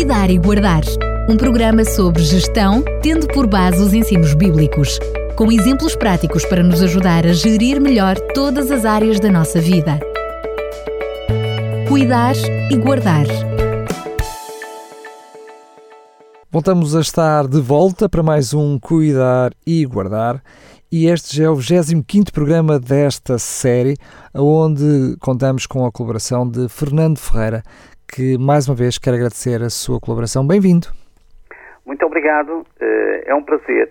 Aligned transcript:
Cuidar 0.00 0.30
e 0.30 0.38
Guardar, 0.38 0.80
um 1.28 1.36
programa 1.36 1.84
sobre 1.84 2.22
gestão, 2.22 2.82
tendo 3.02 3.28
por 3.28 3.46
base 3.46 3.82
os 3.82 3.92
ensinos 3.92 4.32
bíblicos, 4.32 4.98
com 5.36 5.52
exemplos 5.52 5.94
práticos 5.94 6.42
para 6.46 6.62
nos 6.62 6.80
ajudar 6.80 7.26
a 7.26 7.34
gerir 7.34 7.78
melhor 7.78 8.18
todas 8.32 8.70
as 8.70 8.86
áreas 8.86 9.20
da 9.20 9.30
nossa 9.30 9.60
vida. 9.60 10.00
Cuidar 11.86 12.34
e 12.70 12.76
Guardar. 12.78 13.26
Voltamos 16.50 16.96
a 16.96 17.02
estar 17.02 17.46
de 17.46 17.60
volta 17.60 18.08
para 18.08 18.22
mais 18.22 18.54
um 18.54 18.78
Cuidar 18.78 19.52
e 19.66 19.84
Guardar. 19.84 20.42
E 20.90 21.06
este 21.06 21.36
já 21.36 21.44
é 21.44 21.50
o 21.50 21.56
25 21.56 22.32
programa 22.32 22.80
desta 22.80 23.38
série, 23.38 23.98
onde 24.34 25.14
contamos 25.20 25.66
com 25.66 25.84
a 25.84 25.92
colaboração 25.92 26.48
de 26.48 26.70
Fernando 26.70 27.18
Ferreira, 27.18 27.62
que 28.10 28.36
mais 28.36 28.68
uma 28.68 28.74
vez 28.74 28.98
quero 28.98 29.16
agradecer 29.16 29.62
a 29.62 29.70
sua 29.70 30.00
colaboração. 30.00 30.46
Bem-vindo. 30.46 30.88
Muito 31.86 32.04
obrigado, 32.04 32.66
eh, 32.80 33.24
é 33.26 33.34
um 33.34 33.42
prazer 33.42 33.90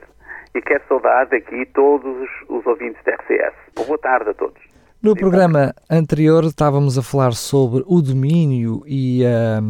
e 0.53 0.61
quero 0.61 0.83
saudar 0.87 1.23
aqui 1.33 1.65
todos 1.73 2.27
os 2.47 2.65
ouvintes 2.65 3.01
da 3.05 3.13
RCS. 3.13 3.53
Boa 3.87 3.97
tarde 3.97 4.29
a 4.31 4.33
todos. 4.33 4.59
No 5.01 5.15
programa 5.15 5.73
anterior 5.89 6.43
estávamos 6.43 6.97
a 6.97 7.01
falar 7.01 7.31
sobre 7.31 7.85
o 7.87 8.01
domínio 8.01 8.83
e 8.85 9.23
a, 9.25 9.61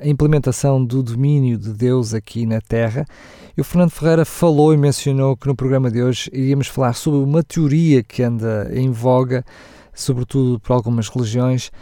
a, 0.00 0.08
implementação 0.08 0.84
do 0.84 1.02
domínio 1.02 1.58
de 1.58 1.72
Deus 1.72 2.14
aqui 2.14 2.46
na 2.46 2.60
Terra. 2.60 3.04
E 3.56 3.60
o 3.60 3.64
Fernando 3.64 3.90
Ferreira 3.90 4.24
falou 4.24 4.72
e 4.72 4.76
mencionou 4.76 5.36
que 5.36 5.48
no 5.48 5.56
programa 5.56 5.90
de 5.90 6.00
hoje 6.00 6.30
iríamos 6.32 6.68
falar 6.68 6.92
sobre 6.92 7.18
uma 7.18 7.42
teoria 7.42 8.04
que 8.04 8.22
anda 8.22 8.70
em 8.72 8.92
voga, 8.92 9.42
sobretudo 9.92 10.60
por 10.60 10.72
algumas 10.72 11.08
religiões, 11.08 11.72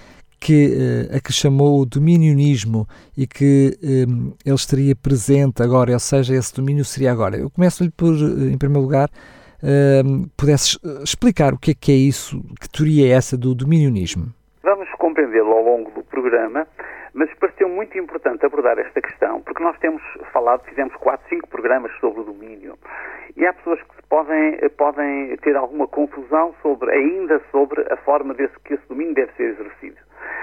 que, 0.42 0.66
uh, 0.66 1.16
a 1.16 1.20
que 1.20 1.32
chamou 1.32 1.80
o 1.80 1.86
dominionismo 1.86 2.88
e 3.16 3.28
que 3.28 3.78
um, 3.80 4.32
ele 4.44 4.54
estaria 4.56 4.96
presente 4.96 5.62
agora, 5.62 5.92
ou 5.92 6.00
seja, 6.00 6.34
esse 6.34 6.52
domínio 6.52 6.84
seria 6.84 7.12
agora. 7.12 7.36
Eu 7.36 7.48
começo-lhe 7.48 7.90
por, 7.90 8.12
em 8.12 8.58
primeiro 8.58 8.82
lugar, 8.82 9.08
uh, 9.62 10.28
pudesse 10.36 10.76
explicar 11.04 11.54
o 11.54 11.58
que 11.58 11.70
é 11.70 11.74
que 11.74 11.92
é 11.92 11.94
isso, 11.94 12.42
que 12.60 12.68
teoria 12.68 13.06
é 13.06 13.10
essa 13.10 13.38
do 13.38 13.54
dominionismo? 13.54 14.34
Vamos 14.64 14.88
compreendê-lo 14.98 15.52
ao 15.52 15.62
longo 15.62 15.90
do 15.92 16.02
programa, 16.02 16.66
mas 17.14 17.32
pareceu 17.34 17.68
muito 17.68 17.96
importante 17.98 18.44
abordar 18.44 18.78
esta 18.78 19.00
questão, 19.00 19.40
porque 19.42 19.62
nós 19.62 19.78
temos 19.78 20.02
falado, 20.32 20.64
fizemos 20.64 20.94
quatro, 20.96 21.28
cinco 21.28 21.48
programas 21.48 21.92
sobre 22.00 22.20
o 22.20 22.24
domínio, 22.24 22.78
e 23.36 23.46
há 23.46 23.52
pessoas 23.52 23.80
que 23.82 24.02
podem, 24.08 24.56
podem 24.76 25.36
ter 25.38 25.56
alguma 25.56 25.86
confusão 25.86 26.54
sobre, 26.62 26.90
ainda 26.92 27.40
sobre 27.50 27.82
a 27.92 27.96
forma 27.98 28.34
desse, 28.34 28.58
que 28.60 28.74
esse 28.74 28.88
domínio 28.88 29.14
deve 29.14 29.32
ser 29.32 29.50
exercido. 29.50 29.96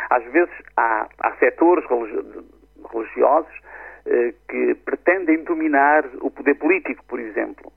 Às 0.10 0.24
vezes 0.32 0.54
há, 0.78 1.08
há 1.20 1.36
setores 1.36 1.86
religiosos 2.92 3.54
eh, 4.06 4.34
que 4.48 4.76
pretendem 4.86 5.44
dominar 5.44 6.04
o 6.22 6.32
poder 6.32 6.56
político, 6.56 7.04
por 7.06 7.20
exemplo, 7.20 7.72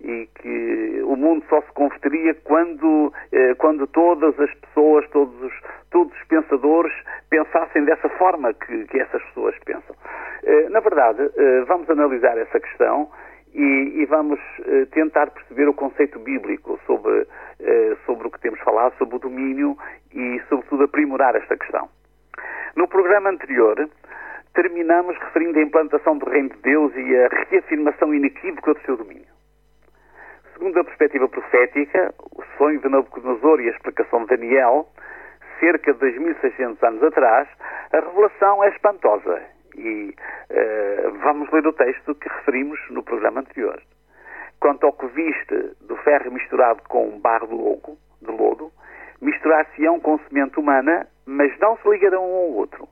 e 0.00 0.28
que 0.40 1.02
o 1.04 1.16
mundo 1.16 1.44
só 1.48 1.60
se 1.62 1.72
converteria 1.72 2.34
quando, 2.34 3.12
eh, 3.32 3.54
quando 3.54 3.86
todas 3.86 4.38
as 4.40 4.52
pessoas, 4.54 5.08
todos 5.10 5.40
os, 5.42 5.52
todos 5.90 6.12
os 6.12 6.24
pensadores 6.24 6.92
pensassem 7.30 7.84
dessa 7.84 8.08
forma 8.10 8.52
que, 8.54 8.84
que 8.86 8.98
essas 8.98 9.22
pessoas 9.24 9.56
pensam. 9.64 9.94
Eh, 10.44 10.68
na 10.68 10.80
verdade, 10.80 11.30
eh, 11.36 11.64
vamos 11.66 11.88
analisar 11.90 12.38
essa 12.38 12.60
questão 12.60 13.10
e, 13.54 14.02
e 14.02 14.06
vamos 14.06 14.38
uh, 14.58 14.84
tentar 14.92 15.30
perceber 15.30 15.66
o 15.66 15.72
conceito 15.72 16.18
bíblico 16.18 16.78
sobre, 16.86 17.26
sobre 18.04 18.28
o 18.28 18.30
que 18.30 18.38
temos 18.40 18.60
falado, 18.60 18.94
sobre 18.98 19.16
o 19.16 19.18
domínio 19.18 19.78
e, 20.12 20.42
sobretudo, 20.46 20.84
aprimorar 20.84 21.34
esta 21.34 21.56
questão. 21.56 21.88
No 22.76 22.86
programa 22.86 23.30
anterior, 23.30 23.88
terminamos 24.52 25.16
referindo 25.18 25.58
a 25.58 25.62
implantação 25.62 26.18
do 26.18 26.28
Reino 26.28 26.50
de 26.50 26.58
Deus 26.58 26.92
e 26.96 27.16
a 27.16 27.28
reafirmação 27.50 28.14
inequívoca 28.14 28.74
do 28.74 28.80
seu 28.80 28.96
domínio. 28.98 29.36
Segundo 30.52 30.78
a 30.80 30.84
perspectiva 30.84 31.28
profética, 31.28 32.14
o 32.32 32.42
sonho 32.58 32.80
de 32.80 32.88
Nabucodonosor 32.88 33.60
e 33.60 33.68
a 33.68 33.72
explicação 33.72 34.20
de 34.24 34.36
Daniel, 34.36 34.86
cerca 35.60 35.92
de 35.92 35.98
2.600 35.98 36.82
anos 36.86 37.02
atrás, 37.02 37.48
a 37.92 38.00
revelação 38.00 38.62
é 38.64 38.68
espantosa 38.68 39.42
e 39.76 40.14
uh, 40.50 41.10
vamos 41.22 41.50
ler 41.50 41.66
o 41.66 41.72
texto 41.72 42.14
que 42.14 42.28
referimos 42.28 42.78
no 42.90 43.02
programa 43.02 43.40
anterior. 43.40 43.80
Quanto 44.60 44.86
ao 44.86 44.92
que 44.92 45.06
viste 45.08 45.76
do 45.82 45.96
ferro 45.98 46.32
misturado 46.32 46.82
com 46.88 47.18
barro 47.20 47.46
de 47.46 47.54
lodo, 47.54 47.98
de 48.22 48.30
lodo 48.30 48.72
misturar-se-ão 49.20 50.00
com 50.00 50.18
semente 50.28 50.58
humana, 50.58 51.06
mas 51.26 51.56
não 51.58 51.76
se 51.78 51.88
ligarão 51.88 52.22
um 52.22 52.36
ao 52.36 52.52
outro, 52.52 52.88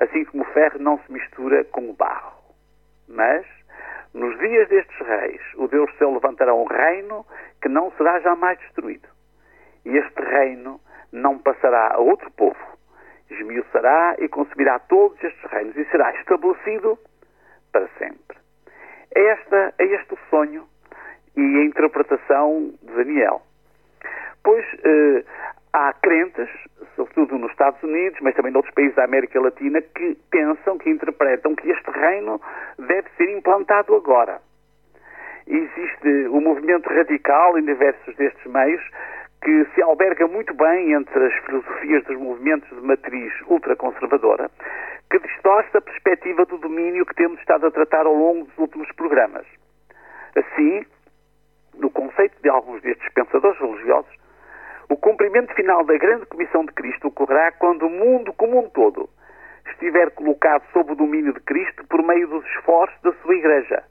assim 0.00 0.24
como 0.24 0.42
o 0.42 0.52
ferro 0.52 0.78
não 0.78 0.98
se 0.98 1.12
mistura 1.12 1.64
com 1.64 1.90
o 1.90 1.92
barro. 1.92 2.34
Mas, 3.08 3.46
nos 4.12 4.38
dias 4.38 4.68
destes 4.68 5.06
reis, 5.06 5.40
o 5.56 5.68
Deus 5.68 5.90
céu 5.98 6.12
levantará 6.12 6.54
um 6.54 6.64
reino 6.64 7.26
que 7.60 7.68
não 7.68 7.90
será 7.92 8.20
jamais 8.20 8.58
destruído. 8.60 9.08
E 9.84 9.96
este 9.96 10.20
reino 10.22 10.80
não 11.12 11.38
passará 11.38 11.94
a 11.94 11.98
outro 11.98 12.30
povo, 12.32 12.58
esmiuçará 13.30 14.16
e 14.18 14.28
consumirá 14.28 14.78
todos 14.78 15.22
estes 15.22 15.50
reinos 15.50 15.76
e 15.76 15.84
será 15.86 16.14
estabelecido 16.18 16.98
para 17.72 17.88
sempre. 17.98 18.38
É, 19.14 19.20
esta, 19.28 19.74
é 19.78 19.84
este 19.84 20.14
o 20.14 20.18
sonho 20.30 20.64
e 21.36 21.40
a 21.40 21.64
interpretação 21.64 22.72
de 22.82 22.92
Daniel. 22.94 23.42
Pois 24.42 24.64
eh, 24.84 25.24
há 25.72 25.92
crentes, 25.94 26.48
sobretudo 26.94 27.36
nos 27.38 27.50
Estados 27.50 27.82
Unidos, 27.82 28.18
mas 28.20 28.34
também 28.34 28.52
noutros 28.52 28.74
países 28.74 28.94
da 28.94 29.04
América 29.04 29.40
Latina, 29.40 29.82
que 29.82 30.16
pensam, 30.30 30.78
que 30.78 30.90
interpretam 30.90 31.54
que 31.56 31.68
este 31.68 31.90
reino 31.90 32.40
deve 32.78 33.08
ser 33.16 33.28
implantado 33.30 33.94
agora. 33.94 34.40
Existe 35.46 36.08
o 36.28 36.36
um 36.36 36.40
movimento 36.40 36.88
radical 36.88 37.58
em 37.58 37.64
diversos 37.64 38.14
destes 38.16 38.46
meios 38.46 38.82
que 39.44 39.66
se 39.74 39.82
alberga 39.82 40.26
muito 40.26 40.54
bem 40.54 40.94
entre 40.94 41.26
as 41.26 41.34
filosofias 41.44 42.02
dos 42.04 42.18
movimentos 42.18 42.66
de 42.70 42.80
matriz 42.80 43.30
ultraconservadora, 43.46 44.50
que 45.10 45.18
distorce 45.18 45.76
a 45.76 45.82
perspectiva 45.82 46.46
do 46.46 46.56
domínio 46.56 47.04
que 47.04 47.14
temos 47.14 47.38
estado 47.40 47.66
a 47.66 47.70
tratar 47.70 48.06
ao 48.06 48.14
longo 48.14 48.46
dos 48.46 48.56
últimos 48.56 48.90
programas. 48.92 49.46
Assim, 50.34 50.86
no 51.74 51.90
conceito 51.90 52.40
de 52.42 52.48
alguns 52.48 52.80
destes 52.80 53.06
pensadores 53.12 53.60
religiosos, 53.60 54.10
o 54.88 54.96
cumprimento 54.96 55.52
final 55.54 55.84
da 55.84 55.96
grande 55.98 56.24
comissão 56.24 56.64
de 56.64 56.72
Cristo 56.72 57.08
ocorrerá 57.08 57.52
quando 57.52 57.86
o 57.86 57.90
mundo 57.90 58.32
como 58.32 58.58
um 58.58 58.70
todo 58.70 59.10
estiver 59.72 60.10
colocado 60.12 60.64
sob 60.72 60.92
o 60.92 60.96
domínio 60.96 61.34
de 61.34 61.40
Cristo 61.40 61.86
por 61.86 62.02
meio 62.02 62.28
dos 62.28 62.44
esforços 62.46 62.98
da 63.02 63.12
sua 63.20 63.34
Igreja 63.34 63.84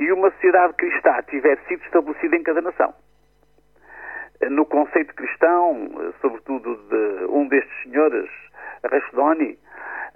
e 0.00 0.10
uma 0.10 0.30
sociedade 0.30 0.72
cristã 0.74 1.20
tiver 1.28 1.58
sido 1.68 1.82
estabelecida 1.84 2.36
em 2.36 2.42
cada 2.42 2.62
nação 2.62 2.94
no 4.50 4.66
conceito 4.66 5.14
cristão, 5.14 5.90
sobretudo 6.20 6.76
de 6.88 7.24
um 7.26 7.48
destes 7.48 7.82
senhores, 7.82 8.30
Rashdoni, 8.84 9.58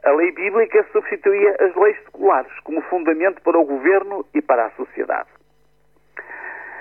a 0.04 0.10
lei 0.12 0.32
bíblica 0.32 0.84
substituía 0.92 1.56
as 1.60 1.74
leis 1.74 1.96
seculares 2.04 2.52
como 2.60 2.80
fundamento 2.82 3.42
para 3.42 3.58
o 3.58 3.64
governo 3.64 4.24
e 4.34 4.40
para 4.40 4.66
a 4.66 4.70
sociedade. 4.70 5.28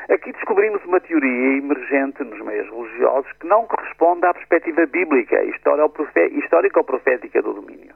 Aqui 0.09 0.31
descobrimos 0.31 0.83
uma 0.85 0.99
teoria 0.99 1.57
emergente 1.57 2.23
nos 2.23 2.39
meios 2.41 2.67
religiosos 2.69 3.31
que 3.33 3.45
não 3.45 3.67
corresponde 3.67 4.25
à 4.25 4.33
perspectiva 4.33 4.85
bíblica 4.85 5.43
histórico-profética 5.43 7.41
do 7.41 7.53
domínio. 7.53 7.93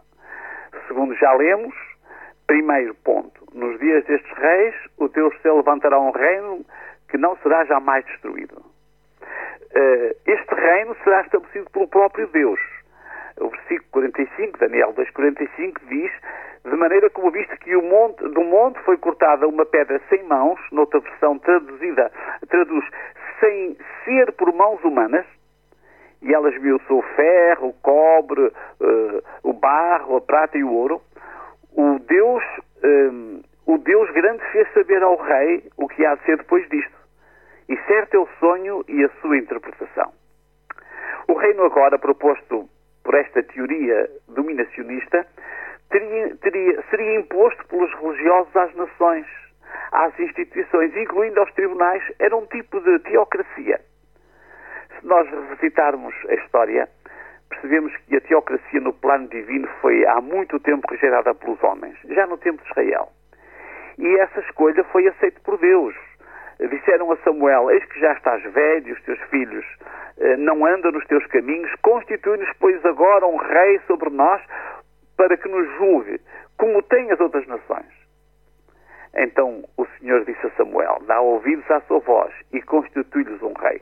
Segundo 0.87 1.15
já 1.15 1.33
lemos, 1.33 1.73
primeiro 2.45 2.93
ponto, 2.95 3.47
nos 3.53 3.79
dias 3.79 4.05
destes 4.05 4.31
reis, 4.37 4.75
o 4.97 5.07
Deus 5.07 5.33
céu 5.41 5.57
levantará 5.57 5.99
um 5.99 6.11
reino 6.11 6.65
que 7.09 7.17
não 7.17 7.35
será 7.37 7.65
jamais 7.65 8.05
destruído. 8.05 8.72
Eh, 9.75 10.15
este 10.27 10.53
reino 10.53 10.95
será 11.03 11.21
estabelecido 11.21 11.69
pelo 11.71 11.87
próprio 11.87 12.27
Deus. 12.27 12.59
O 13.37 13.49
versículo 13.49 13.89
45, 13.91 14.59
Daniel 14.59 14.93
2,45, 14.93 15.79
diz: 15.89 16.11
De 16.63 16.75
maneira 16.75 17.09
como 17.09 17.31
viste 17.31 17.57
que 17.57 17.75
monte, 17.75 18.23
do 18.29 18.43
monte 18.43 18.79
foi 18.81 18.97
cortada 18.97 19.47
uma 19.47 19.65
pedra 19.65 19.99
sem 20.09 20.23
mãos, 20.23 20.59
noutra 20.71 20.99
versão 20.99 21.39
traduzida, 21.39 22.11
traduz 22.49 22.85
sem 23.39 23.75
ser 24.05 24.31
por 24.33 24.53
mãos 24.53 24.83
humanas, 24.83 25.25
e 26.21 26.33
ela 26.33 26.49
esmiuçou 26.49 26.99
o 26.99 27.15
ferro, 27.15 27.69
o 27.69 27.73
cobre, 27.73 28.41
uh, 28.41 29.23
o 29.43 29.53
barro, 29.53 30.17
a 30.17 30.21
prata 30.21 30.57
e 30.57 30.63
o 30.63 30.71
ouro. 30.71 31.01
O 31.75 31.99
Deus, 31.99 32.43
um, 32.83 33.41
eh, 33.41 33.45
o 33.65 33.77
Deus 33.79 34.09
grande 34.11 34.43
fez 34.51 34.71
saber 34.73 35.01
ao 35.01 35.17
rei 35.17 35.63
o 35.75 35.87
que 35.87 36.05
há 36.05 36.13
de 36.15 36.23
ser 36.23 36.37
depois 36.37 36.69
disto. 36.69 37.02
E 37.73 37.77
certo 37.87 38.13
é 38.13 38.19
o 38.19 38.27
sonho 38.39 38.85
e 38.87 39.03
a 39.03 39.09
sua 39.19 39.35
interpretação. 39.35 40.13
O 41.27 41.33
reino 41.33 41.63
agora 41.63 41.97
proposto 41.97 42.69
por 43.03 43.15
esta 43.15 43.41
teoria 43.41 44.07
dominacionista 44.27 45.25
teria, 45.89 46.35
teria, 46.35 46.83
seria 46.91 47.19
imposto 47.19 47.65
pelos 47.65 47.91
religiosos 47.95 48.55
às 48.55 48.75
nações, 48.75 49.25
às 49.91 50.19
instituições, 50.19 50.95
incluindo 50.95 51.39
aos 51.39 51.51
tribunais, 51.53 52.03
era 52.19 52.37
um 52.37 52.45
tipo 52.45 52.79
de 52.79 52.99
teocracia. 52.99 53.81
Se 54.99 55.07
nós 55.07 55.27
revisitarmos 55.27 56.13
a 56.29 56.35
história, 56.35 56.87
percebemos 57.49 57.91
que 58.05 58.17
a 58.17 58.21
teocracia 58.21 58.81
no 58.81 58.93
plano 58.93 59.27
divino 59.29 59.67
foi 59.81 60.05
há 60.05 60.21
muito 60.21 60.59
tempo 60.59 60.87
rejeitada 60.91 61.33
pelos 61.33 61.61
homens, 61.63 61.97
já 62.03 62.27
no 62.27 62.37
tempo 62.37 62.61
de 62.61 62.69
Israel. 62.69 63.09
E 63.97 64.19
essa 64.19 64.41
escolha 64.41 64.83
foi 64.91 65.07
aceita 65.07 65.39
por 65.43 65.57
Deus. 65.57 65.95
Disseram 66.59 67.11
a 67.11 67.17
Samuel: 67.17 67.71
Eis 67.71 67.85
que 67.85 67.99
já 67.99 68.13
estás 68.13 68.43
velho, 68.53 68.93
os 68.93 69.01
teus 69.03 69.19
filhos 69.29 69.65
eh, 70.17 70.37
não 70.37 70.65
andam 70.65 70.91
nos 70.91 71.05
teus 71.07 71.25
caminhos, 71.27 71.73
constitui-nos, 71.81 72.49
pois, 72.59 72.83
agora 72.85 73.25
um 73.25 73.37
rei 73.37 73.79
sobre 73.87 74.09
nós, 74.09 74.41
para 75.17 75.35
que 75.37 75.47
nos 75.47 75.67
julgue, 75.77 76.19
como 76.57 76.81
tem 76.83 77.11
as 77.11 77.19
outras 77.19 77.45
nações. 77.47 78.03
Então 79.15 79.63
o 79.77 79.85
Senhor 79.97 80.23
disse 80.25 80.45
a 80.45 80.51
Samuel: 80.51 80.99
Dá 81.05 81.19
ouvidos 81.21 81.69
à 81.69 81.81
sua 81.81 81.99
voz 81.99 82.33
e 82.51 82.61
constitui-lhes 82.61 83.41
um 83.41 83.53
rei. 83.53 83.81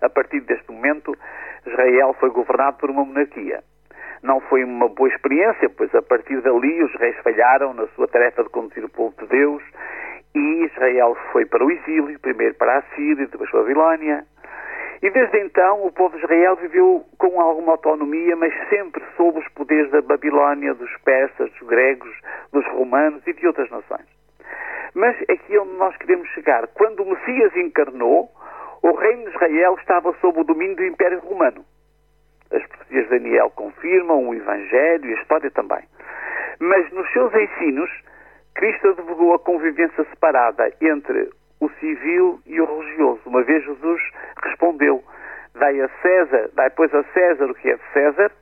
A 0.00 0.08
partir 0.08 0.40
deste 0.40 0.70
momento, 0.70 1.16
Israel 1.66 2.14
foi 2.18 2.30
governado 2.30 2.78
por 2.78 2.90
uma 2.90 3.04
monarquia. 3.04 3.62
Não 4.22 4.40
foi 4.40 4.62
uma 4.62 4.88
boa 4.88 5.08
experiência, 5.08 5.68
pois 5.70 5.92
a 5.94 6.02
partir 6.02 6.40
dali 6.42 6.82
os 6.82 6.94
reis 6.94 7.16
falharam 7.22 7.74
na 7.74 7.86
sua 7.88 8.06
tarefa 8.06 8.44
de 8.44 8.50
conduzir 8.50 8.84
o 8.84 8.88
povo 8.88 9.14
de 9.18 9.26
Deus 9.26 9.62
e 10.34 10.64
Israel 10.64 11.16
foi 11.30 11.44
para 11.46 11.64
o 11.64 11.70
exílio, 11.70 12.18
primeiro 12.20 12.54
para 12.54 12.78
a 12.78 12.82
Síria, 12.94 13.26
depois 13.26 13.50
para 13.50 13.60
a 13.60 13.62
Babilónia. 13.62 14.24
E 15.02 15.10
desde 15.10 15.38
então 15.40 15.84
o 15.84 15.92
povo 15.92 16.16
de 16.16 16.22
Israel 16.22 16.56
viveu 16.56 17.04
com 17.18 17.40
alguma 17.40 17.72
autonomia, 17.72 18.36
mas 18.36 18.54
sempre 18.68 19.02
sob 19.16 19.38
os 19.38 19.48
poderes 19.48 19.90
da 19.90 20.00
Babilónia, 20.00 20.74
dos 20.74 20.96
persas, 20.98 21.50
dos 21.50 21.68
gregos, 21.68 22.14
dos 22.52 22.64
romanos 22.68 23.26
e 23.26 23.32
de 23.32 23.46
outras 23.46 23.68
nações. 23.70 24.06
Mas 24.94 25.16
aqui 25.22 25.56
é 25.56 25.60
onde 25.60 25.74
nós 25.74 25.96
queremos 25.96 26.28
chegar. 26.28 26.66
Quando 26.68 27.02
o 27.02 27.10
Messias 27.10 27.56
encarnou, 27.56 28.30
o 28.82 28.92
reino 28.92 29.24
de 29.24 29.34
Israel 29.34 29.74
estava 29.80 30.14
sob 30.20 30.40
o 30.40 30.44
domínio 30.44 30.76
do 30.76 30.84
Império 30.84 31.18
Romano. 31.20 31.64
As 32.52 32.64
profecias 32.66 33.04
de 33.04 33.10
Daniel 33.18 33.50
confirmam 33.50 34.28
o 34.28 34.34
Evangelho 34.34 35.10
e 35.10 35.14
a 35.14 35.20
história 35.20 35.50
também. 35.50 35.82
Mas 36.60 36.92
nos 36.92 37.10
seus 37.12 37.34
ensinos, 37.34 37.90
Cristo 38.54 38.88
advogou 38.88 39.34
a 39.34 39.38
convivência 39.38 40.04
separada 40.04 40.72
entre 40.80 41.30
o 41.60 41.68
civil 41.80 42.40
e 42.46 42.60
o 42.60 42.64
religioso. 42.64 43.20
Uma 43.26 43.42
vez 43.42 43.64
Jesus 43.64 44.02
respondeu: 44.42 45.02
Dai 45.54 45.80
a 45.80 45.88
César, 46.00 46.50
dai 46.54 46.70
pois 46.70 46.92
a 46.94 47.02
César 47.12 47.50
o 47.50 47.54
que 47.54 47.70
é 47.70 47.76
de 47.76 47.92
César 47.92 48.32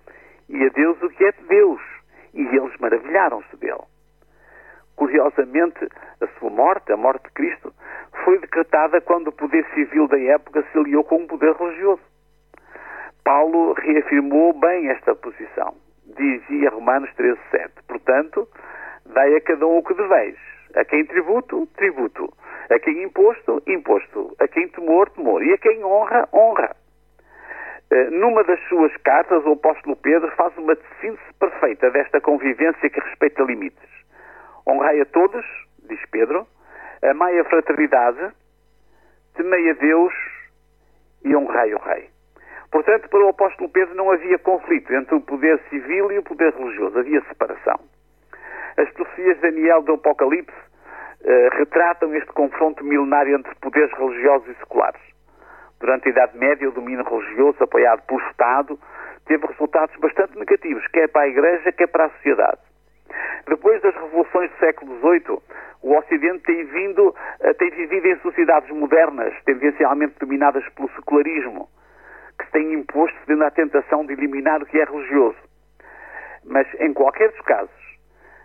e 0.48 0.64
a 0.64 0.68
Deus 0.70 1.00
o 1.02 1.10
que 1.10 1.24
é 1.24 1.32
de 1.32 1.42
Deus. 1.44 1.80
E 2.34 2.42
eles 2.42 2.76
maravilharam-se 2.78 3.56
dele. 3.56 3.82
Curiosamente, 4.96 5.88
a 6.20 6.26
sua 6.38 6.50
morte, 6.50 6.92
a 6.92 6.96
morte 6.96 7.24
de 7.24 7.32
Cristo, 7.32 7.72
foi 8.24 8.38
decretada 8.38 9.00
quando 9.00 9.28
o 9.28 9.32
poder 9.32 9.66
civil 9.74 10.06
da 10.06 10.18
época 10.18 10.64
se 10.70 10.78
aliou 10.78 11.02
com 11.04 11.24
o 11.24 11.26
poder 11.26 11.54
religioso. 11.54 12.02
Paulo 13.24 13.72
reafirmou 13.74 14.52
bem 14.58 14.88
esta 14.88 15.14
posição. 15.14 15.74
Dizia 16.16 16.70
Romanos 16.70 17.10
13,7: 17.16 17.70
Portanto, 17.86 18.48
dai 19.10 19.36
a 19.36 19.40
cada 19.40 19.66
um 19.66 19.78
o 19.78 19.82
que 19.82 19.94
deveis. 19.94 20.36
A 20.74 20.84
quem 20.84 21.04
tributo, 21.04 21.66
tributo. 21.76 22.32
A 22.70 22.78
quem 22.78 23.02
imposto, 23.02 23.62
imposto. 23.66 24.34
A 24.38 24.46
quem 24.46 24.68
temor, 24.68 25.10
temor. 25.10 25.42
E 25.42 25.52
a 25.52 25.58
quem 25.58 25.84
honra, 25.84 26.28
honra. 26.32 26.76
Eh, 27.90 28.10
numa 28.10 28.44
das 28.44 28.60
suas 28.68 28.96
cartas, 28.98 29.44
o 29.44 29.52
apóstolo 29.52 29.96
Pedro 29.96 30.30
faz 30.36 30.56
uma 30.56 30.76
síntese 31.00 31.34
perfeita 31.40 31.90
desta 31.90 32.20
convivência 32.20 32.88
que 32.88 33.00
respeita 33.00 33.42
limites. 33.42 33.90
Honrai 34.64 35.00
a 35.00 35.06
todos, 35.06 35.44
diz 35.88 36.00
Pedro, 36.12 36.46
amai 37.02 37.36
a 37.40 37.44
fraternidade, 37.44 38.30
temei 39.34 39.70
a 39.70 39.72
Deus 39.72 40.14
e 41.24 41.34
honrai 41.34 41.74
o 41.74 41.78
rei. 41.78 42.08
Portanto, 42.70 43.08
para 43.08 43.24
o 43.24 43.28
apóstolo 43.28 43.68
Pedro 43.68 43.96
não 43.96 44.12
havia 44.12 44.38
conflito 44.38 44.94
entre 44.94 45.16
o 45.16 45.20
poder 45.20 45.60
civil 45.68 46.12
e 46.12 46.18
o 46.18 46.22
poder 46.22 46.54
religioso, 46.54 46.96
havia 46.96 47.20
separação. 47.22 47.80
As 48.80 48.88
profecias 48.92 49.36
de 49.36 49.42
Daniel 49.42 49.82
do 49.82 49.92
Apocalipse 49.92 50.56
eh, 51.22 51.48
retratam 51.52 52.14
este 52.14 52.32
confronto 52.32 52.82
milenário 52.82 53.36
entre 53.36 53.54
poderes 53.56 53.92
religiosos 53.92 54.48
e 54.48 54.54
seculares. 54.54 55.02
Durante 55.78 56.08
a 56.08 56.12
Idade 56.12 56.38
Média, 56.38 56.66
o 56.66 56.72
domínio 56.72 57.04
religioso, 57.04 57.62
apoiado 57.62 58.00
pelo 58.06 58.20
Estado, 58.30 58.80
teve 59.26 59.46
resultados 59.46 59.94
bastante 60.00 60.38
negativos, 60.38 60.86
quer 60.86 61.08
para 61.08 61.22
a 61.22 61.28
Igreja, 61.28 61.70
quer 61.72 61.88
para 61.88 62.06
a 62.06 62.10
sociedade. 62.10 62.58
Depois 63.46 63.82
das 63.82 63.94
revoluções 63.96 64.50
do 64.50 64.56
século 64.56 64.98
XVIII, 65.00 65.38
o 65.82 65.98
Ocidente 65.98 66.42
tem, 66.44 66.64
vindo, 66.64 67.14
eh, 67.40 67.52
tem 67.52 67.68
vivido 67.72 68.06
em 68.06 68.16
sociedades 68.20 68.70
modernas, 68.70 69.34
tendencialmente 69.44 70.14
dominadas 70.18 70.66
pelo 70.70 70.88
secularismo, 70.92 71.68
que 72.38 72.46
se 72.46 72.52
tem 72.52 72.72
imposto 72.72 73.18
cedendo 73.26 73.44
à 73.44 73.50
tentação 73.50 74.06
de 74.06 74.14
eliminar 74.14 74.62
o 74.62 74.64
que 74.64 74.80
é 74.80 74.84
religioso. 74.84 75.36
Mas, 76.46 76.66
em 76.80 76.94
qualquer 76.94 77.28
dos 77.28 77.42
casos, 77.42 77.79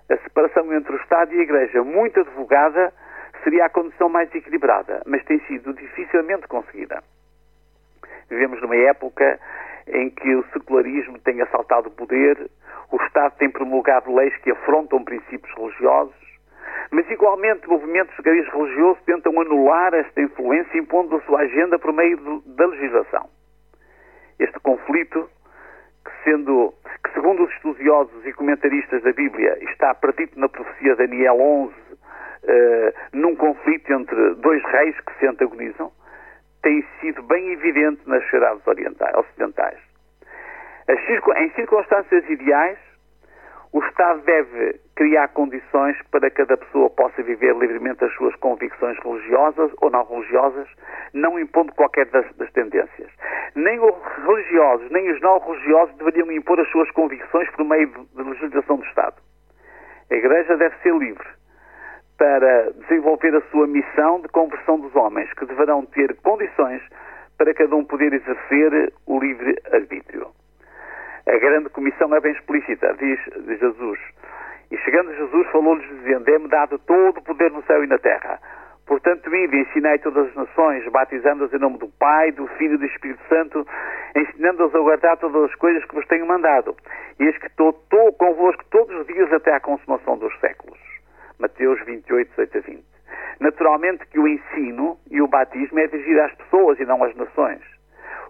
a 0.09 0.17
separação 0.17 0.71
entre 0.73 0.93
o 0.93 0.97
Estado 0.97 1.33
e 1.33 1.39
a 1.39 1.43
Igreja, 1.43 1.83
muito 1.83 2.19
advogada, 2.19 2.93
seria 3.43 3.65
a 3.65 3.69
condição 3.69 4.09
mais 4.09 4.33
equilibrada, 4.33 5.01
mas 5.05 5.23
tem 5.25 5.39
sido 5.41 5.73
dificilmente 5.73 6.47
conseguida. 6.47 7.03
Vivemos 8.29 8.61
numa 8.61 8.75
época 8.75 9.39
em 9.87 10.09
que 10.09 10.35
o 10.35 10.43
secularismo 10.51 11.19
tem 11.19 11.41
assaltado 11.41 11.89
o 11.89 11.91
poder, 11.91 12.49
o 12.91 12.97
Estado 13.03 13.35
tem 13.37 13.49
promulgado 13.49 14.13
leis 14.13 14.35
que 14.37 14.51
afrontam 14.51 15.03
princípios 15.03 15.53
religiosos, 15.55 16.15
mas 16.91 17.09
igualmente 17.09 17.67
movimentos 17.67 18.15
de 18.15 18.23
cariz 18.23 18.47
religioso 18.51 18.99
tentam 19.05 19.39
anular 19.39 19.93
esta 19.93 20.21
influência 20.21 20.77
impondo 20.77 21.15
a 21.15 21.21
sua 21.21 21.41
agenda 21.41 21.77
por 21.77 21.93
meio 21.93 22.17
de, 22.17 22.55
da 22.55 22.65
legislação. 22.65 23.29
Este 24.39 24.59
conflito, 24.59 25.29
que, 26.03 26.11
sendo, 26.23 26.73
que 27.03 27.13
segundo 27.13 27.43
os 27.43 27.53
estudiosos 27.95 28.25
e 28.25 28.33
comentaristas 28.33 29.01
da 29.03 29.13
Bíblia 29.13 29.57
está 29.71 29.93
perdido 29.93 30.31
na 30.35 30.49
profecia 30.49 30.95
de 30.95 31.07
Daniel 31.07 31.39
11, 31.39 31.73
eh, 32.43 32.93
num 33.13 33.35
conflito 33.35 33.91
entre 33.93 34.35
dois 34.35 34.63
reis 34.65 34.99
que 35.01 35.19
se 35.19 35.27
antagonizam, 35.27 35.91
tem 36.61 36.85
sido 36.99 37.23
bem 37.23 37.53
evidente 37.53 38.01
nas 38.05 38.23
sociedades 38.23 38.63
ocidentais. 39.15 39.79
Em 41.37 41.49
circunstâncias 41.51 42.29
ideais, 42.29 42.77
o 43.71 43.83
Estado 43.83 44.21
deve 44.21 44.79
criar 44.95 45.27
condições 45.29 45.97
para 46.09 46.29
que 46.29 46.37
cada 46.37 46.55
pessoa 46.57 46.89
possa 46.89 47.21
viver 47.23 47.55
livremente 47.55 48.03
as 48.05 48.13
suas 48.13 48.35
convicções 48.37 48.97
religiosas 49.03 49.71
ou 49.81 49.89
não 49.89 50.05
religiosas, 50.05 50.67
não 51.13 51.37
impondo 51.39 51.73
qualquer 51.73 52.05
das, 52.05 52.25
das, 52.37 52.51
tendências. 52.51 53.11
Nem 53.55 53.79
os 53.79 53.95
religiosos, 54.25 54.91
nem 54.91 55.09
os 55.11 55.21
não 55.21 55.39
religiosos 55.39 55.95
deveriam 55.95 56.31
impor 56.31 56.59
as 56.59 56.69
suas 56.71 56.91
convicções 56.91 57.49
por 57.51 57.65
meio 57.65 57.87
de 57.87 58.23
legislação 58.23 58.77
do 58.77 58.85
Estado. 58.85 59.15
A 60.11 60.13
Igreja 60.13 60.57
deve 60.57 60.75
ser 60.83 60.93
livre 60.93 61.27
para 62.17 62.71
desenvolver 62.71 63.35
a 63.35 63.41
sua 63.51 63.67
missão 63.67 64.21
de 64.21 64.27
conversão 64.29 64.79
dos 64.79 64.95
homens, 64.95 65.31
que 65.33 65.45
deverão 65.45 65.85
ter 65.85 66.15
condições 66.17 66.81
para 67.37 67.53
cada 67.53 67.75
um 67.75 67.83
poder 67.83 68.13
exercer 68.13 68.93
o 69.05 69.19
livre 69.19 69.57
arbítrio. 69.71 70.27
A 71.27 71.37
grande 71.37 71.69
comissão 71.69 72.13
é 72.13 72.19
bem 72.19 72.33
explícita, 72.33 72.93
diz 72.99 73.19
Jesus. 73.59 73.99
E 74.71 74.77
chegando 74.77 75.15
Jesus, 75.15 75.47
falou-lhes 75.51 75.87
dizendo: 76.01 76.29
É-me 76.29 76.47
dado 76.47 76.77
todo 76.79 77.17
o 77.17 77.23
poder 77.23 77.51
no 77.51 77.63
céu 77.63 77.83
e 77.83 77.87
na 77.87 77.97
terra. 77.97 78.39
Portanto, 78.85 79.33
ide 79.33 79.57
e 79.57 79.61
ensinai 79.61 79.97
todas 79.99 80.27
as 80.27 80.35
nações, 80.35 80.87
batizando-as 80.91 81.51
em 81.51 81.57
nome 81.57 81.79
do 81.79 81.87
Pai, 81.87 82.31
do 82.31 82.45
Filho 82.57 82.75
e 82.75 82.77
do 82.77 82.85
Espírito 82.85 83.21
Santo, 83.27 83.65
ensinando-as 84.15 84.75
a 84.75 84.79
guardar 84.79 85.17
todas 85.17 85.49
as 85.49 85.55
coisas 85.55 85.83
que 85.85 85.95
vos 85.95 86.05
tenho 86.07 86.27
mandado. 86.27 86.75
E 87.19 87.23
eis 87.23 87.37
que 87.39 87.47
estou, 87.47 87.71
estou 87.71 88.13
convosco 88.13 88.63
todos 88.69 88.95
os 88.95 89.07
dias 89.07 89.31
até 89.33 89.53
à 89.53 89.59
consumação 89.59 90.17
dos 90.17 90.39
séculos. 90.39 90.79
Mateus 91.39 91.83
28, 91.85 92.29
18 92.29 92.57
a 92.57 92.61
20. 92.61 92.85
Naturalmente 93.39 94.05
que 94.07 94.19
o 94.19 94.27
ensino 94.27 94.97
e 95.09 95.21
o 95.21 95.27
batismo 95.27 95.79
é 95.79 95.87
dirigido 95.87 96.21
às 96.21 96.35
pessoas 96.35 96.79
e 96.79 96.85
não 96.85 97.03
às 97.03 97.15
nações. 97.15 97.61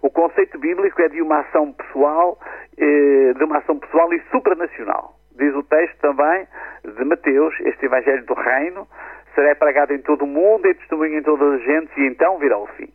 O 0.02 0.10
conceito 0.10 0.58
bíblico 0.58 1.00
é 1.02 1.08
de 1.08 1.20
uma 1.20 1.40
ação 1.40 1.72
pessoal, 1.72 2.38
eh, 2.78 3.32
de 3.34 3.44
uma 3.44 3.58
ação 3.58 3.78
pessoal 3.78 4.12
e 4.12 4.20
supranacional. 4.30 5.14
Diz 5.36 5.54
o 5.54 5.62
texto 5.62 5.98
também 5.98 6.46
de 6.82 7.04
Mateus, 7.04 7.54
este 7.60 7.86
Evangelho 7.86 8.24
do 8.24 8.34
Reino 8.34 8.88
será 9.36 9.54
pregado 9.54 9.92
em 9.92 9.98
todo 9.98 10.22
o 10.22 10.26
mundo 10.26 10.66
e 10.66 10.74
testemunho 10.74 11.18
em 11.18 11.22
todas 11.22 11.60
as 11.60 11.62
gentes 11.62 11.96
e 11.96 12.06
então 12.06 12.38
virá 12.38 12.58
o 12.58 12.66
fim. 12.68 12.92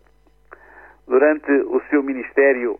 Durante 1.07 1.51
o 1.51 1.79
seu 1.89 2.01
ministério, 2.03 2.79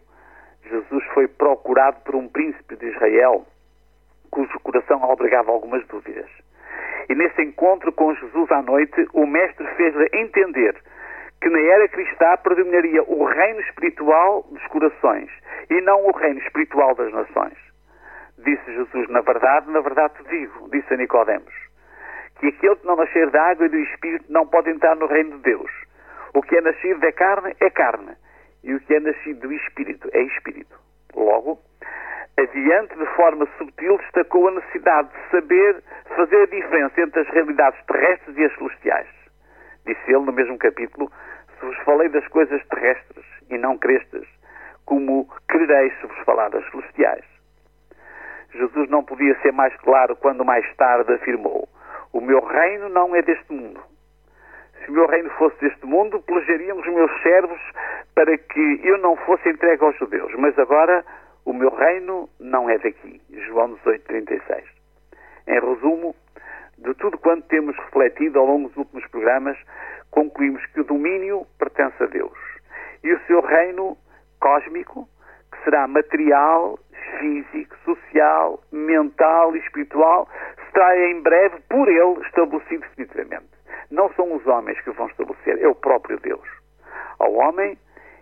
Jesus 0.68 1.06
foi 1.14 1.28
procurado 1.28 2.02
por 2.04 2.16
um 2.16 2.28
príncipe 2.28 2.76
de 2.76 2.88
Israel 2.88 3.46
cujo 4.32 4.60
coração 4.62 5.04
albergava 5.04 5.52
algumas 5.52 5.86
dúvidas. 5.88 6.30
E 7.10 7.16
nesse 7.16 7.42
encontro 7.42 7.92
com 7.92 8.16
Jesus 8.16 8.52
à 8.52 8.62
noite, 8.62 9.06
o 9.14 9.28
Mestre 9.28 9.68
fez-lhe 9.76 10.10
entender 10.14 10.76
que 11.42 11.50
na 11.50 11.60
era 11.60 11.88
cristã 11.90 12.38
predominaria 12.38 13.04
o 13.04 13.26
reino 13.26 13.60
espiritual 13.62 14.44
dos 14.50 14.66
corações 14.68 15.30
e 15.70 15.82
não 15.82 16.06
o 16.06 16.12
reino 16.12 16.40
espiritual 16.40 16.96
das 16.96 17.12
nações. 17.12 17.58
Disse 18.38 18.74
Jesus, 18.74 19.10
na 19.10 19.22
verdade, 19.22 19.70
na 19.70 19.82
verdade 19.82 20.14
te 20.16 20.30
digo, 20.30 20.70
disse 20.72 20.94
a 20.94 20.98
Nicodemos, 20.98 21.54
que 22.42 22.48
aquele 22.48 22.76
que 22.76 22.88
não 22.88 22.96
nascer 22.96 23.30
da 23.30 23.52
água 23.52 23.68
e 23.68 23.70
do 23.70 23.78
Espírito 23.78 24.26
não 24.30 24.48
pode 24.48 24.72
entrar 24.72 24.96
no 24.96 25.06
reino 25.06 25.38
de 25.38 25.44
Deus. 25.44 25.72
O 26.34 26.42
que 26.42 26.58
é 26.58 26.62
nascido 26.62 27.00
da 27.00 27.12
carne 27.12 27.56
é 27.60 27.70
carne, 27.70 28.16
e 28.64 28.74
o 28.74 28.80
que 28.80 28.96
é 28.96 29.00
nascido 29.00 29.48
do 29.48 29.54
Espírito 29.54 30.10
é 30.12 30.24
Espírito. 30.24 30.76
Logo, 31.16 31.60
adiante 32.40 32.98
de 32.98 33.06
forma 33.16 33.48
subtil, 33.60 33.96
destacou 34.00 34.48
a 34.48 34.52
necessidade 34.52 35.10
de 35.10 35.30
saber 35.30 35.84
fazer 36.16 36.42
a 36.42 36.46
diferença 36.48 37.02
entre 37.02 37.20
as 37.22 37.28
realidades 37.28 37.80
terrestres 37.86 38.36
e 38.36 38.44
as 38.44 38.56
celestiais. 38.56 39.10
Disse 39.86 40.02
ele 40.08 40.26
no 40.26 40.34
mesmo 40.34 40.58
capítulo: 40.58 41.12
Se 41.60 41.66
vos 41.66 41.78
falei 41.84 42.10
das 42.10 42.28
coisas 42.30 42.66
terrestres 42.70 43.26
e 43.52 43.58
não 43.60 43.78
crestas, 43.78 44.26
como 44.86 45.30
crereis 45.48 45.94
se 46.00 46.08
vos 46.08 46.18
falar 46.26 46.50
das 46.50 46.68
celestiais? 46.72 47.26
Jesus 48.52 48.90
não 48.90 49.04
podia 49.04 49.40
ser 49.42 49.52
mais 49.52 49.76
claro 49.78 50.16
quando 50.16 50.44
mais 50.44 50.66
tarde 50.76 51.14
afirmou: 51.14 51.70
O 52.14 52.22
meu 52.22 52.44
reino 52.44 52.90
não 52.90 53.16
é 53.16 53.22
deste 53.22 53.52
mundo. 53.54 53.82
Se 54.84 54.90
o 54.90 54.94
meu 54.94 55.08
reino 55.08 55.30
fosse 55.32 55.60
deste 55.62 55.86
mundo, 55.86 56.22
pelejaríamos 56.22 56.86
os 56.86 56.94
meus 56.94 57.22
servos 57.22 57.62
para 58.16 58.38
que 58.38 58.80
eu 58.84 58.98
não 58.98 59.16
fosse 59.18 59.50
entregue 59.50 59.84
aos 59.84 59.98
judeus. 59.98 60.34
Mas 60.38 60.58
agora 60.58 61.06
o 61.46 61.54
meu 61.54 61.70
reino 61.70 62.30
não 62.40 62.70
é 62.70 62.78
daqui. 62.78 63.22
João 63.48 63.74
18, 63.76 64.04
36. 64.06 64.64
Em 65.48 65.60
resumo, 65.60 66.16
de 66.78 66.94
tudo 66.96 67.18
quanto 67.18 67.48
temos 67.48 67.76
refletido 67.78 68.40
ao 68.40 68.46
longo 68.46 68.70
dos 68.70 68.78
últimos 68.78 69.06
programas, 69.08 69.58
concluímos 70.10 70.66
que 70.68 70.82
o 70.82 70.84
domínio 70.84 71.46
pertence 71.58 72.04
a 72.04 72.08
Deus. 72.08 72.38
E 73.04 73.14
o 73.14 73.20
seu 73.28 73.42
reino 73.42 73.98
cósmico, 74.40 75.08
que 75.52 75.64
será 75.64 75.88
material, 75.88 76.80
físico, 77.20 77.76
social, 77.84 78.60
mental 78.72 79.56
e 79.56 79.60
espiritual, 79.60 80.28
será 80.72 80.98
em 80.98 81.22
breve 81.22 81.58
por 81.70 81.88
ele 81.88 82.20
estabelecido 82.26 82.82
definitivamente. 82.82 83.52
Não 83.90 84.12
são 84.14 84.34
os 84.34 84.46
homens 84.48 84.80
que 84.82 84.92
vão 84.92 85.08
estabelecer, 85.08 85.62
é 85.62 85.68
o 85.68 85.76
próprio 85.76 86.20
Deus. 86.20 86.48
Ao 87.20 87.34
homem 87.34 87.78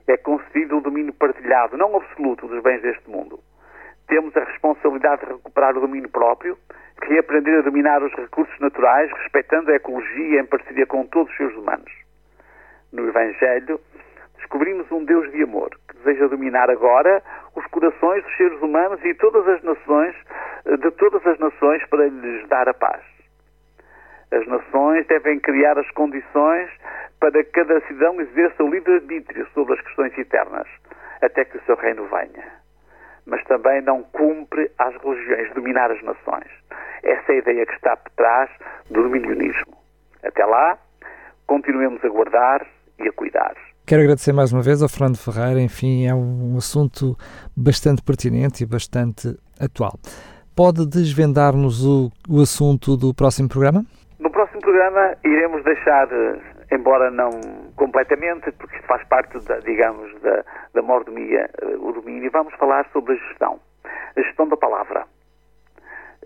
é 0.08 0.18
concedido 0.18 0.78
o 0.78 0.82
domínio 0.82 1.14
partilhado, 1.14 1.78
não 1.78 1.96
absoluto, 1.96 2.48
dos 2.48 2.62
bens 2.64 2.82
deste 2.82 3.10
mundo. 3.10 3.40
Temos 4.08 4.36
a 4.36 4.44
responsabilidade 4.44 5.24
de 5.24 5.34
recuperar 5.34 5.78
o 5.78 5.82
domínio 5.82 6.10
próprio, 6.10 6.58
reaprender 7.04 7.60
a 7.60 7.62
dominar 7.62 8.02
os 8.02 8.12
recursos 8.14 8.60
naturais, 8.60 9.12
respeitando 9.12 9.72
a 9.72 9.76
ecologia 9.76 10.42
em 10.42 10.46
parceria 10.46 10.88
com 10.88 11.06
todos 11.06 11.32
os 11.32 11.38
seres 11.38 11.56
humanos. 11.56 11.92
No 12.92 13.08
Evangelho, 13.08 13.80
descobrimos 14.39 14.91
um 14.91 15.03
Deus 15.05 15.31
de 15.31 15.43
amor 15.43 15.69
que 15.88 15.98
deseja 15.98 16.27
dominar 16.27 16.69
agora 16.69 17.22
os 17.55 17.65
corações 17.67 18.24
dos 18.24 18.38
seres 18.38 18.62
humanos 18.62 19.03
e 19.03 19.13
todas 19.15 19.48
as 19.48 19.62
nações, 19.63 20.15
de 20.65 20.91
todas 20.91 21.25
as 21.25 21.38
nações 21.39 21.86
para 21.88 22.08
lhes 22.08 22.48
dar 22.48 22.67
a 22.67 22.74
paz. 22.74 23.01
As 24.31 24.46
nações 24.48 25.08
devem 25.08 25.39
criar 25.39 25.77
as 25.77 25.89
condições 25.91 26.69
para 27.19 27.43
que 27.43 27.51
cada 27.51 27.79
cidadão 27.81 28.22
exerça 28.22 28.63
o 28.63 28.69
livre-arbítrio 28.69 29.48
sobre 29.53 29.74
as 29.74 29.81
questões 29.81 30.17
eternas, 30.17 30.67
até 31.22 31.43
que 31.46 31.58
o 31.58 31.62
seu 31.63 31.75
reino 31.75 32.05
venha. 32.05 32.46
Mas 33.25 33.43
também 33.46 33.81
não 33.81 34.03
cumpre 34.03 34.72
às 34.77 34.96
religiões 35.03 35.53
dominar 35.53 35.91
as 35.91 36.01
nações. 36.03 36.50
Essa 37.03 37.34
é 37.34 37.36
a 37.36 37.39
ideia 37.39 37.65
que 37.65 37.74
está 37.74 37.98
por 37.98 38.12
trás 38.12 38.50
do 38.89 39.03
dominionismo. 39.03 39.77
Até 40.24 40.46
lá, 40.46 40.77
continuemos 41.48 42.03
a 42.05 42.10
guardar 42.10 42.65
e 43.00 43.08
a 43.08 43.12
cuidar. 43.12 43.55
Quero 43.89 44.03
agradecer 44.03 44.31
mais 44.31 44.53
uma 44.53 44.62
vez 44.62 44.84
ao 44.84 44.88
Fernando 44.88 45.17
Ferreira, 45.17 45.60
enfim, 45.60 46.05
é 46.05 46.13
um 46.13 46.55
assunto 46.55 47.17
bastante 47.58 48.03
pertinente 48.03 48.62
e 48.62 48.67
bastante 48.67 49.36
atual. 49.60 49.98
Pode 50.55 50.86
desvendar-nos 50.88 51.84
o, 51.84 52.12
o 52.29 52.39
assunto 52.39 52.96
do 52.96 53.15
próximo 53.15 53.50
programa? 53.50 53.84
No 54.19 54.29
próximo 54.29 54.62
programa 54.62 55.17
iremos 55.25 55.63
deixar, 55.63 56.08
embora 56.72 57.10
não 57.10 57.31
completamente, 57.75 58.51
porque 58.60 58.75
isto 58.75 58.86
faz 58.86 59.03
parte, 59.08 59.43
da, 59.48 59.58
digamos, 59.58 60.22
da, 60.22 60.46
da 60.75 60.84
mordomia, 60.84 61.50
eh, 61.60 61.75
o 61.79 61.91
domínio, 61.91 62.29
vamos 62.29 62.53
falar 62.60 62.86
sobre 62.93 63.13
a 63.13 63.15
gestão. 63.15 63.60
A 64.15 64.22
gestão 64.22 64.48
da 64.48 64.55
palavra. 64.55 65.08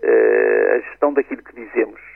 Eh, 0.02 0.76
a 0.76 0.90
gestão 0.90 1.14
daquilo 1.14 1.42
que 1.42 1.54
dizemos 1.54 2.13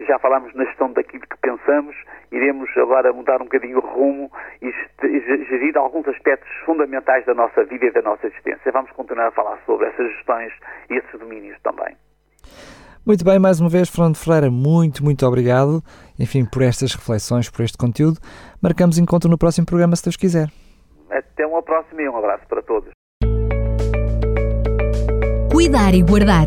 já 0.00 0.18
falámos 0.18 0.54
na 0.54 0.64
gestão 0.64 0.92
daquilo 0.92 1.22
que 1.22 1.36
pensamos, 1.40 1.96
iremos 2.30 2.68
agora 2.76 3.12
mudar 3.12 3.40
um 3.40 3.44
bocadinho 3.44 3.78
o 3.78 3.80
rumo 3.80 4.30
e 4.60 4.70
gerir 5.48 5.76
alguns 5.76 6.06
aspectos 6.08 6.50
fundamentais 6.64 7.24
da 7.24 7.34
nossa 7.34 7.64
vida 7.64 7.86
e 7.86 7.90
da 7.90 8.02
nossa 8.02 8.26
existência. 8.26 8.72
Vamos 8.72 8.90
continuar 8.92 9.28
a 9.28 9.32
falar 9.32 9.58
sobre 9.64 9.86
essas 9.86 10.10
gestões 10.12 10.52
e 10.90 10.94
esses 10.94 11.18
domínios 11.18 11.58
também. 11.62 11.96
Muito 13.06 13.24
bem, 13.24 13.38
mais 13.38 13.60
uma 13.60 13.70
vez, 13.70 13.88
Fernando 13.88 14.16
Ferreira, 14.16 14.50
muito, 14.50 15.04
muito 15.04 15.24
obrigado, 15.24 15.80
enfim, 16.18 16.44
por 16.44 16.62
estas 16.62 16.92
reflexões, 16.92 17.48
por 17.48 17.62
este 17.62 17.78
conteúdo. 17.78 18.18
Marcamos 18.60 18.98
encontro 18.98 19.30
no 19.30 19.38
próximo 19.38 19.64
programa, 19.64 19.94
se 19.94 20.04
Deus 20.04 20.16
quiser. 20.16 20.48
Até 21.08 21.46
uma 21.46 21.62
próxima 21.62 22.02
e 22.02 22.08
um 22.08 22.16
abraço 22.16 22.44
para 22.48 22.62
todos. 22.62 22.90
Cuidar 25.52 25.94
e 25.94 26.02
Guardar 26.02 26.46